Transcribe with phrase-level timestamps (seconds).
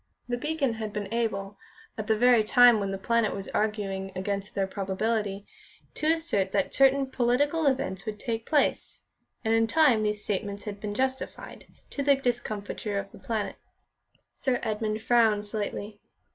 [0.27, 1.59] The Beacon had been able,
[1.95, 5.45] at the very time when The Planet was arguing against their probability,
[5.93, 9.01] to assert that certain political events would take place,
[9.45, 13.57] and in time these statements had been justified, to the discomfiture of The Planet.
[14.33, 16.01] Sir Edmund frowned slightly.